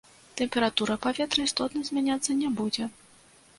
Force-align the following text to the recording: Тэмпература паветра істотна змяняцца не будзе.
Тэмпература 0.39 0.95
паветра 1.03 1.45
істотна 1.49 1.85
змяняцца 1.91 2.39
не 2.43 2.53
будзе. 2.63 2.91